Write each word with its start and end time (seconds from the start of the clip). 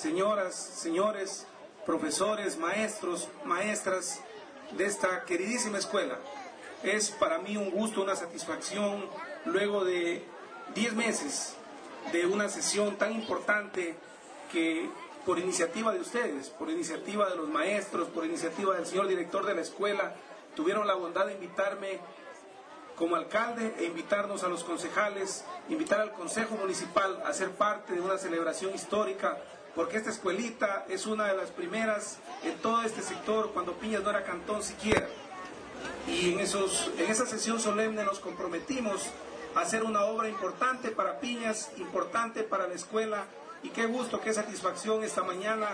Señoras, 0.00 0.54
señores, 0.54 1.46
profesores, 1.84 2.56
maestros, 2.56 3.28
maestras 3.44 4.22
de 4.70 4.86
esta 4.86 5.26
queridísima 5.26 5.76
escuela. 5.76 6.18
Es 6.82 7.10
para 7.10 7.38
mí 7.38 7.58
un 7.58 7.70
gusto, 7.70 8.00
una 8.00 8.16
satisfacción, 8.16 9.04
luego 9.44 9.84
de 9.84 10.24
10 10.74 10.94
meses 10.94 11.54
de 12.12 12.24
una 12.24 12.48
sesión 12.48 12.96
tan 12.96 13.12
importante 13.12 13.94
que 14.50 14.88
por 15.26 15.38
iniciativa 15.38 15.92
de 15.92 16.00
ustedes, 16.00 16.48
por 16.48 16.70
iniciativa 16.70 17.28
de 17.28 17.36
los 17.36 17.50
maestros, 17.50 18.08
por 18.08 18.24
iniciativa 18.24 18.76
del 18.76 18.86
señor 18.86 19.06
director 19.06 19.44
de 19.44 19.54
la 19.54 19.60
escuela, 19.60 20.14
tuvieron 20.56 20.86
la 20.86 20.94
bondad 20.94 21.26
de 21.26 21.34
invitarme 21.34 22.00
como 22.96 23.16
alcalde 23.16 23.74
e 23.78 23.84
invitarnos 23.84 24.44
a 24.44 24.48
los 24.48 24.64
concejales, 24.64 25.44
invitar 25.68 26.00
al 26.00 26.12
Consejo 26.12 26.54
Municipal 26.54 27.22
a 27.26 27.34
ser 27.34 27.50
parte 27.50 27.92
de 27.92 28.00
una 28.00 28.16
celebración 28.16 28.74
histórica 28.74 29.36
porque 29.80 29.96
esta 29.96 30.10
escuelita 30.10 30.84
es 30.90 31.06
una 31.06 31.28
de 31.28 31.34
las 31.34 31.48
primeras 31.52 32.18
en 32.44 32.54
todo 32.58 32.82
este 32.82 33.00
sector 33.00 33.52
cuando 33.54 33.72
Piñas 33.78 34.02
no 34.02 34.10
era 34.10 34.24
cantón 34.24 34.62
siquiera. 34.62 35.08
Y 36.06 36.34
en, 36.34 36.40
esos, 36.40 36.90
en 36.98 37.10
esa 37.10 37.24
sesión 37.24 37.58
solemne 37.58 38.04
nos 38.04 38.18
comprometimos 38.18 39.06
a 39.54 39.60
hacer 39.60 39.82
una 39.82 40.04
obra 40.04 40.28
importante 40.28 40.90
para 40.90 41.18
Piñas, 41.18 41.70
importante 41.78 42.42
para 42.42 42.68
la 42.68 42.74
escuela, 42.74 43.24
y 43.62 43.70
qué 43.70 43.86
gusto, 43.86 44.20
qué 44.20 44.34
satisfacción 44.34 45.02
esta 45.02 45.22
mañana 45.22 45.68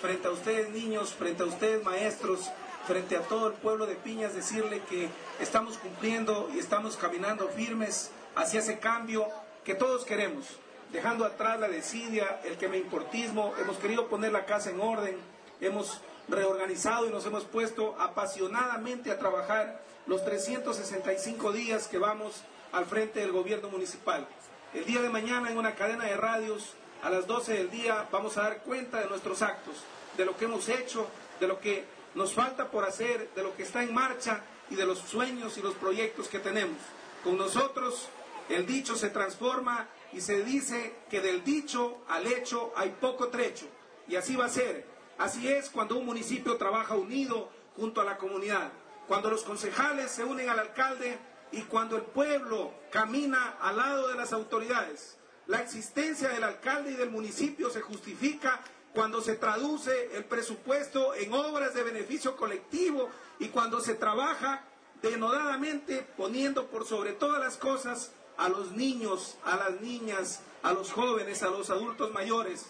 frente 0.00 0.26
a 0.26 0.32
ustedes 0.32 0.70
niños, 0.70 1.14
frente 1.14 1.44
a 1.44 1.46
ustedes 1.46 1.84
maestros, 1.84 2.50
frente 2.88 3.16
a 3.16 3.20
todo 3.20 3.46
el 3.46 3.52
pueblo 3.52 3.86
de 3.86 3.94
Piñas, 3.94 4.34
decirle 4.34 4.82
que 4.90 5.08
estamos 5.38 5.78
cumpliendo 5.78 6.50
y 6.52 6.58
estamos 6.58 6.96
caminando 6.96 7.46
firmes 7.46 8.10
hacia 8.34 8.58
ese 8.58 8.80
cambio 8.80 9.28
que 9.62 9.76
todos 9.76 10.04
queremos 10.04 10.48
dejando 10.92 11.24
atrás 11.24 11.58
la 11.58 11.68
desidia, 11.68 12.40
el 12.44 12.58
que 12.58 12.68
me 12.68 12.76
importismo, 12.76 13.54
hemos 13.58 13.78
querido 13.78 14.08
poner 14.08 14.30
la 14.32 14.44
casa 14.44 14.70
en 14.70 14.80
orden, 14.80 15.16
hemos 15.60 16.00
reorganizado 16.28 17.06
y 17.06 17.10
nos 17.10 17.24
hemos 17.26 17.44
puesto 17.44 17.96
apasionadamente 17.98 19.10
a 19.10 19.18
trabajar 19.18 19.82
los 20.06 20.24
365 20.24 21.52
días 21.52 21.88
que 21.88 21.98
vamos 21.98 22.42
al 22.72 22.84
frente 22.86 23.20
del 23.20 23.32
gobierno 23.32 23.68
municipal. 23.68 24.26
El 24.74 24.84
día 24.84 25.02
de 25.02 25.08
mañana 25.08 25.50
en 25.50 25.58
una 25.58 25.74
cadena 25.74 26.04
de 26.04 26.16
radios 26.16 26.74
a 27.02 27.10
las 27.10 27.26
12 27.26 27.54
del 27.54 27.70
día 27.70 28.06
vamos 28.12 28.36
a 28.36 28.42
dar 28.42 28.62
cuenta 28.62 29.00
de 29.00 29.08
nuestros 29.08 29.42
actos, 29.42 29.76
de 30.16 30.24
lo 30.24 30.36
que 30.36 30.44
hemos 30.44 30.68
hecho, 30.68 31.06
de 31.40 31.48
lo 31.48 31.58
que 31.58 31.84
nos 32.14 32.34
falta 32.34 32.70
por 32.70 32.84
hacer, 32.84 33.30
de 33.34 33.42
lo 33.42 33.56
que 33.56 33.62
está 33.62 33.82
en 33.82 33.94
marcha 33.94 34.42
y 34.70 34.74
de 34.74 34.86
los 34.86 34.98
sueños 34.98 35.56
y 35.56 35.62
los 35.62 35.74
proyectos 35.74 36.28
que 36.28 36.38
tenemos. 36.38 36.78
Con 37.24 37.38
nosotros 37.38 38.08
el 38.48 38.66
dicho 38.66 38.96
se 38.96 39.10
transforma 39.10 39.86
y 40.12 40.20
se 40.20 40.42
dice 40.44 40.94
que 41.10 41.20
del 41.20 41.42
dicho 41.44 41.98
al 42.08 42.26
hecho 42.26 42.72
hay 42.76 42.90
poco 43.00 43.28
trecho. 43.28 43.66
Y 44.08 44.16
así 44.16 44.36
va 44.36 44.46
a 44.46 44.50
ser. 44.50 44.86
Así 45.18 45.48
es 45.48 45.70
cuando 45.70 45.96
un 45.96 46.06
municipio 46.06 46.56
trabaja 46.56 46.94
unido 46.94 47.48
junto 47.76 48.00
a 48.00 48.04
la 48.04 48.18
comunidad, 48.18 48.72
cuando 49.08 49.30
los 49.30 49.44
concejales 49.44 50.10
se 50.10 50.24
unen 50.24 50.48
al 50.48 50.58
alcalde 50.58 51.18
y 51.52 51.62
cuando 51.62 51.96
el 51.96 52.02
pueblo 52.02 52.72
camina 52.90 53.56
al 53.60 53.76
lado 53.76 54.08
de 54.08 54.14
las 54.14 54.32
autoridades. 54.32 55.16
La 55.46 55.60
existencia 55.60 56.28
del 56.28 56.44
alcalde 56.44 56.92
y 56.92 56.96
del 56.96 57.10
municipio 57.10 57.70
se 57.70 57.80
justifica 57.80 58.60
cuando 58.94 59.20
se 59.20 59.36
traduce 59.36 60.16
el 60.16 60.24
presupuesto 60.24 61.14
en 61.14 61.32
obras 61.32 61.74
de 61.74 61.82
beneficio 61.82 62.36
colectivo 62.36 63.08
y 63.38 63.48
cuando 63.48 63.80
se 63.80 63.94
trabaja 63.94 64.64
denodadamente 65.00 66.06
poniendo 66.16 66.66
por 66.68 66.86
sobre 66.86 67.12
todas 67.12 67.40
las 67.40 67.56
cosas 67.56 68.12
a 68.36 68.48
los 68.48 68.72
niños, 68.72 69.36
a 69.44 69.56
las 69.56 69.80
niñas, 69.80 70.40
a 70.62 70.72
los 70.72 70.92
jóvenes, 70.92 71.42
a 71.42 71.50
los 71.50 71.70
adultos 71.70 72.12
mayores. 72.12 72.66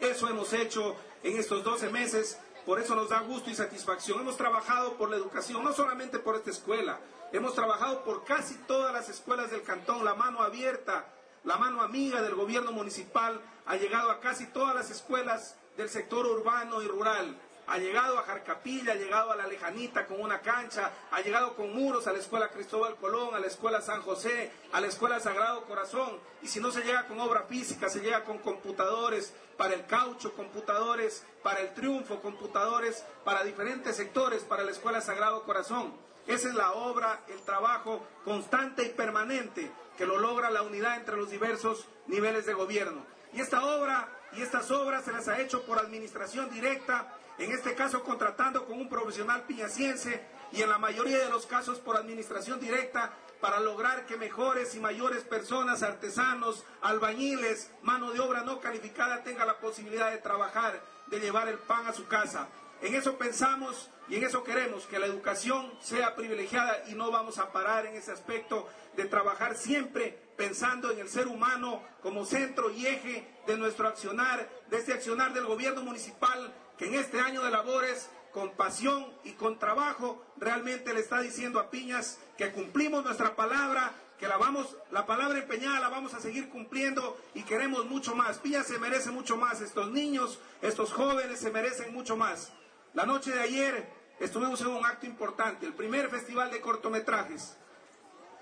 Eso 0.00 0.28
hemos 0.28 0.52
hecho 0.52 0.96
en 1.22 1.36
estos 1.36 1.64
12 1.64 1.90
meses, 1.90 2.38
por 2.64 2.80
eso 2.80 2.94
nos 2.94 3.08
da 3.08 3.20
gusto 3.20 3.50
y 3.50 3.54
satisfacción. 3.54 4.20
Hemos 4.20 4.36
trabajado 4.36 4.94
por 4.94 5.10
la 5.10 5.16
educación, 5.16 5.64
no 5.64 5.72
solamente 5.72 6.18
por 6.18 6.36
esta 6.36 6.50
escuela, 6.50 7.00
hemos 7.32 7.54
trabajado 7.54 8.04
por 8.04 8.24
casi 8.24 8.54
todas 8.66 8.92
las 8.92 9.08
escuelas 9.08 9.50
del 9.50 9.62
cantón, 9.62 10.04
la 10.04 10.14
mano 10.14 10.42
abierta, 10.42 11.06
la 11.44 11.56
mano 11.56 11.82
amiga 11.82 12.22
del 12.22 12.34
gobierno 12.34 12.72
municipal 12.72 13.40
ha 13.66 13.76
llegado 13.76 14.10
a 14.10 14.20
casi 14.20 14.46
todas 14.46 14.74
las 14.74 14.90
escuelas 14.90 15.56
del 15.76 15.88
sector 15.88 16.26
urbano 16.26 16.82
y 16.82 16.88
rural 16.88 17.38
ha 17.68 17.76
llegado 17.78 18.18
a 18.18 18.22
Jarcapilla, 18.22 18.92
ha 18.92 18.96
llegado 18.96 19.30
a 19.30 19.36
la 19.36 19.46
Lejanita 19.46 20.06
con 20.06 20.20
una 20.20 20.40
cancha, 20.40 20.90
ha 21.10 21.20
llegado 21.20 21.54
con 21.54 21.74
muros 21.74 22.06
a 22.06 22.12
la 22.12 22.18
Escuela 22.18 22.48
Cristóbal 22.48 22.96
Colón, 22.96 23.34
a 23.34 23.40
la 23.40 23.46
Escuela 23.46 23.82
San 23.82 24.00
José, 24.00 24.50
a 24.72 24.80
la 24.80 24.86
Escuela 24.86 25.20
Sagrado 25.20 25.64
Corazón. 25.64 26.18
Y 26.42 26.48
si 26.48 26.60
no 26.60 26.70
se 26.70 26.82
llega 26.82 27.06
con 27.06 27.20
obra 27.20 27.42
física, 27.42 27.90
se 27.90 28.00
llega 28.00 28.24
con 28.24 28.38
computadores 28.38 29.34
para 29.58 29.74
el 29.74 29.84
caucho, 29.84 30.32
computadores 30.32 31.24
para 31.42 31.60
el 31.60 31.74
triunfo, 31.74 32.22
computadores 32.22 33.04
para 33.24 33.44
diferentes 33.44 33.96
sectores, 33.96 34.44
para 34.44 34.64
la 34.64 34.70
Escuela 34.70 35.02
Sagrado 35.02 35.42
Corazón. 35.42 35.92
Esa 36.26 36.48
es 36.48 36.54
la 36.54 36.72
obra, 36.72 37.20
el 37.28 37.40
trabajo 37.42 38.02
constante 38.24 38.84
y 38.84 38.90
permanente 38.90 39.70
que 39.98 40.06
lo 40.06 40.18
logra 40.18 40.50
la 40.50 40.62
unidad 40.62 40.96
entre 40.96 41.16
los 41.16 41.30
diversos 41.30 41.86
niveles 42.06 42.46
de 42.46 42.54
gobierno. 42.54 43.04
Y 43.34 43.40
esta 43.40 43.64
obra 43.64 44.08
y 44.32 44.42
estas 44.42 44.70
obras 44.70 45.04
se 45.04 45.12
las 45.12 45.28
ha 45.28 45.40
hecho 45.40 45.64
por 45.64 45.78
administración 45.78 46.50
directa 46.50 47.14
en 47.38 47.52
este 47.52 47.74
caso 47.74 48.02
contratando 48.02 48.66
con 48.66 48.80
un 48.80 48.88
profesional 48.88 49.44
piñaciense 49.44 50.26
y 50.52 50.62
en 50.62 50.68
la 50.68 50.78
mayoría 50.78 51.18
de 51.18 51.30
los 51.30 51.46
casos 51.46 51.78
por 51.78 51.96
administración 51.96 52.58
directa 52.58 53.12
para 53.40 53.60
lograr 53.60 54.06
que 54.06 54.16
mejores 54.16 54.74
y 54.74 54.80
mayores 54.80 55.22
personas, 55.22 55.84
artesanos, 55.84 56.64
albañiles, 56.82 57.70
mano 57.82 58.10
de 58.10 58.18
obra 58.18 58.42
no 58.42 58.60
calificada 58.60 59.22
tenga 59.22 59.44
la 59.44 59.58
posibilidad 59.58 60.10
de 60.10 60.18
trabajar, 60.18 60.80
de 61.06 61.20
llevar 61.20 61.46
el 61.48 61.58
pan 61.58 61.86
a 61.86 61.92
su 61.92 62.08
casa. 62.08 62.48
En 62.82 62.94
eso 62.94 63.18
pensamos 63.18 63.90
y 64.08 64.16
en 64.16 64.24
eso 64.24 64.42
queremos, 64.42 64.86
que 64.86 64.98
la 64.98 65.06
educación 65.06 65.70
sea 65.80 66.14
privilegiada 66.14 66.84
y 66.88 66.94
no 66.94 67.10
vamos 67.10 67.38
a 67.38 67.52
parar 67.52 67.86
en 67.86 67.94
ese 67.94 68.12
aspecto 68.12 68.66
de 68.96 69.04
trabajar 69.04 69.56
siempre 69.56 70.18
pensando 70.36 70.90
en 70.90 70.98
el 71.00 71.08
ser 71.08 71.28
humano 71.28 71.82
como 72.02 72.24
centro 72.24 72.70
y 72.70 72.86
eje 72.86 73.28
de 73.46 73.56
nuestro 73.58 73.88
accionar, 73.88 74.48
de 74.70 74.78
este 74.78 74.94
accionar 74.94 75.34
del 75.34 75.44
gobierno 75.44 75.82
municipal 75.82 76.54
que 76.78 76.86
en 76.86 76.94
este 76.94 77.20
año 77.20 77.42
de 77.42 77.50
labores, 77.50 78.08
con 78.32 78.50
pasión 78.52 79.12
y 79.24 79.32
con 79.32 79.58
trabajo, 79.58 80.24
realmente 80.36 80.94
le 80.94 81.00
está 81.00 81.20
diciendo 81.20 81.58
a 81.58 81.70
Piñas 81.70 82.18
que 82.36 82.52
cumplimos 82.52 83.04
nuestra 83.04 83.34
palabra, 83.34 83.92
que 84.18 84.28
la 84.28 84.36
vamos, 84.36 84.76
la 84.90 85.04
palabra 85.04 85.38
empeñada 85.38 85.80
la 85.80 85.88
vamos 85.88 86.14
a 86.14 86.20
seguir 86.20 86.48
cumpliendo 86.48 87.18
y 87.34 87.42
queremos 87.42 87.86
mucho 87.86 88.14
más. 88.14 88.38
Piñas 88.38 88.66
se 88.66 88.78
merece 88.78 89.10
mucho 89.10 89.36
más, 89.36 89.60
estos 89.60 89.90
niños, 89.90 90.38
estos 90.62 90.92
jóvenes 90.92 91.40
se 91.40 91.50
merecen 91.50 91.92
mucho 91.92 92.16
más. 92.16 92.52
La 92.94 93.06
noche 93.06 93.30
de 93.30 93.40
ayer 93.40 93.88
estuvimos 94.20 94.60
en 94.60 94.68
un 94.68 94.84
acto 94.84 95.06
importante, 95.06 95.66
el 95.66 95.74
primer 95.74 96.10
festival 96.10 96.50
de 96.50 96.60
cortometrajes. 96.60 97.56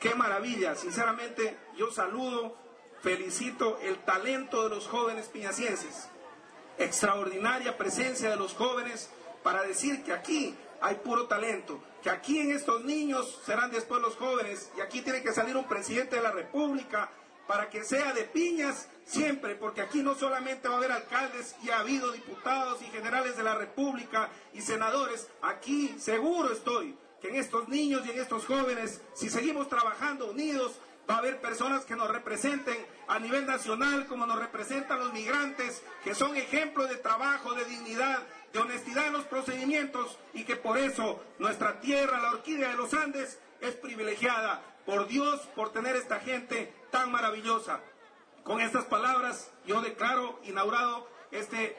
Qué 0.01 0.15
maravilla, 0.15 0.75
sinceramente 0.75 1.57
yo 1.77 1.91
saludo, 1.91 2.57
felicito 3.03 3.79
el 3.83 3.99
talento 4.05 4.63
de 4.65 4.71
los 4.71 4.87
jóvenes 4.87 5.29
piñacienses 5.29 6.09
extraordinaria 6.79 7.77
presencia 7.77 8.31
de 8.31 8.37
los 8.37 8.55
jóvenes 8.55 9.11
para 9.43 9.63
decir 9.63 10.03
que 10.05 10.13
aquí 10.13 10.55
hay 10.81 10.97
puro 10.97 11.27
talento, 11.27 11.81
que 12.03 12.11
aquí 12.11 12.39
en 12.39 12.53
estos 12.53 12.85
niños 12.85 13.41
serán 13.45 13.71
después 13.71 14.03
los 14.03 14.17
jóvenes 14.17 14.71
y 14.77 14.81
aquí 14.81 15.01
tiene 15.03 15.23
que 15.23 15.33
salir 15.33 15.57
un 15.57 15.67
presidente 15.67 16.17
de 16.17 16.23
la 16.23 16.33
República 16.33 17.11
para 17.47 17.71
que 17.71 17.85
sea 17.85 18.13
de 18.13 18.25
piñas 18.25 18.89
siempre, 19.05 19.55
porque 19.55 19.81
aquí 19.81 20.03
no 20.03 20.15
solamente 20.15 20.69
va 20.69 20.75
a 20.75 20.79
haber 20.79 20.93
alcaldes 20.93 21.55
y 21.63 21.71
ha 21.71 21.81
habido 21.81 22.11
diputados 22.13 22.83
y 22.83 22.87
generales 22.87 23.37
de 23.37 23.43
la 23.43 23.55
República 23.55 24.31
y 24.53 24.61
senadores, 24.61 25.29
aquí 25.43 25.95
seguro 25.99 26.53
estoy 26.53 26.97
que 27.21 27.29
en 27.29 27.37
estos 27.37 27.69
niños 27.69 28.03
y 28.07 28.11
en 28.11 28.21
estos 28.21 28.45
jóvenes, 28.47 29.01
si 29.15 29.31
seguimos 29.31 29.69
trabajando 29.69 30.31
unidos, 30.31 30.81
va 31.09 31.17
a 31.17 31.19
haber 31.19 31.41
personas 31.41 31.85
que 31.85 31.97
nos 31.97 32.11
representen 32.11 32.77
a 33.09 33.19
nivel 33.19 33.47
nacional, 33.47 34.07
como 34.07 34.27
nos 34.27 34.39
representan 34.39 34.99
los 34.99 35.13
migrantes, 35.13 35.83
que 36.03 36.15
son 36.15 36.37
ejemplos 36.37 36.89
de 36.89 36.97
trabajo, 36.97 37.55
de 37.55 37.65
dignidad, 37.65 38.19
de 38.53 38.59
honestidad 38.59 39.07
en 39.07 39.13
los 39.13 39.25
procedimientos 39.25 40.19
y 40.35 40.45
que 40.45 40.57
por 40.57 40.79
eso 40.79 41.23
nuestra 41.39 41.81
tierra, 41.81 42.21
la 42.21 42.31
orquídea 42.31 42.71
de 42.71 42.77
los 42.77 42.93
Andes, 42.95 43.39
es 43.61 43.75
privilegiada 43.75 44.63
por 44.85 45.07
Dios 45.07 45.41
por 45.55 45.73
tener 45.73 45.97
esta 45.97 46.21
gente 46.21 46.73
tan 46.91 47.11
maravillosa. 47.11 47.81
Con 48.45 48.61
estas 48.61 48.85
palabras 48.85 49.51
yo 49.67 49.81
declaro 49.81 50.41
inaugurado 50.45 51.09
este, 51.31 51.77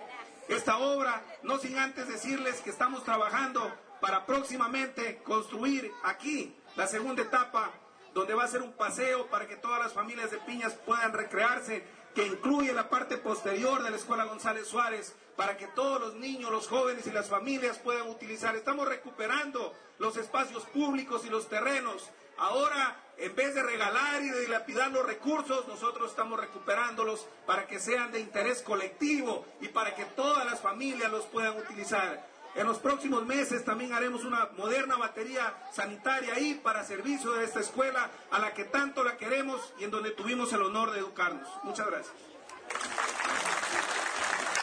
esta 0.49 0.77
obra, 0.77 1.23
no 1.43 1.57
sin 1.57 1.77
antes 1.77 2.07
decirles 2.07 2.61
que 2.61 2.69
estamos 2.69 3.03
trabajando 3.03 3.73
para 4.01 4.25
próximamente 4.25 5.21
construir 5.23 5.91
aquí 6.03 6.55
la 6.75 6.87
segunda 6.87 7.23
etapa, 7.23 7.71
donde 8.17 8.33
va 8.33 8.45
a 8.45 8.47
ser 8.47 8.63
un 8.63 8.73
paseo 8.73 9.27
para 9.27 9.47
que 9.47 9.57
todas 9.57 9.79
las 9.79 9.93
familias 9.93 10.31
de 10.31 10.39
Piñas 10.39 10.73
puedan 10.73 11.13
recrearse, 11.13 11.83
que 12.15 12.25
incluye 12.25 12.73
la 12.73 12.89
parte 12.89 13.17
posterior 13.17 13.83
de 13.83 13.91
la 13.91 13.97
Escuela 13.97 14.23
González 14.23 14.67
Suárez, 14.67 15.15
para 15.35 15.55
que 15.55 15.67
todos 15.67 16.01
los 16.01 16.15
niños, 16.15 16.49
los 16.49 16.67
jóvenes 16.67 17.05
y 17.05 17.11
las 17.11 17.29
familias 17.29 17.77
puedan 17.77 18.09
utilizar. 18.09 18.55
Estamos 18.55 18.87
recuperando 18.87 19.71
los 19.99 20.17
espacios 20.17 20.63
públicos 20.65 21.25
y 21.25 21.29
los 21.29 21.47
terrenos. 21.47 22.09
Ahora, 22.39 23.03
en 23.17 23.35
vez 23.35 23.53
de 23.53 23.61
regalar 23.61 24.23
y 24.23 24.29
de 24.29 24.41
dilapidar 24.41 24.91
los 24.91 25.05
recursos, 25.05 25.67
nosotros 25.67 26.09
estamos 26.09 26.39
recuperándolos 26.39 27.27
para 27.45 27.67
que 27.67 27.79
sean 27.79 28.11
de 28.11 28.19
interés 28.19 28.63
colectivo 28.63 29.45
y 29.61 29.67
para 29.67 29.93
que 29.93 30.05
todas 30.05 30.43
las 30.43 30.59
familias 30.59 31.11
los 31.11 31.25
puedan 31.25 31.55
utilizar. 31.55 32.25
En 32.57 32.65
los 32.65 32.79
próximos 32.79 33.23
meses 33.23 33.63
también 33.63 33.93
haremos 33.93 34.25
una 34.25 34.49
moderna 34.57 34.97
batería 34.97 35.55
sanitaria 35.71 36.33
ahí 36.33 36.55
para 36.55 36.83
servicio 36.83 37.33
de 37.33 37.45
esta 37.45 37.59
escuela 37.59 38.09
a 38.31 38.39
la 38.39 38.55
que 38.55 38.63
tanto 38.63 39.03
la 39.03 39.15
queremos 39.15 39.61
y 39.79 39.83
en 39.83 39.91
donde 39.91 40.09
tuvimos 40.09 40.51
el 40.53 40.63
honor 40.63 40.89
de 40.89 40.97
educarnos. 40.97 41.47
Muchas 41.63 41.85
gracias. 41.85 42.15